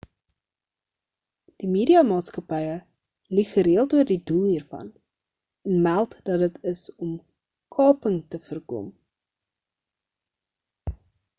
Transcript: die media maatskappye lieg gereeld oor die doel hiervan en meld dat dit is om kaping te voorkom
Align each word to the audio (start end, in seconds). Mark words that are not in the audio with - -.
die 1.63 1.67
media 1.73 1.99
maatskappye 2.11 2.77
lieg 3.39 3.51
gereeld 3.57 3.93
oor 3.97 4.07
die 4.11 4.17
doel 4.31 4.47
hiervan 4.53 4.89
en 5.73 5.77
meld 5.89 6.15
dat 6.31 6.41
dit 6.45 6.57
is 6.73 6.81
om 7.09 7.13
kaping 7.77 8.17
te 8.37 8.41
voorkom 8.49 8.89